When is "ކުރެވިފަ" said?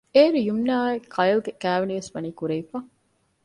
2.39-2.77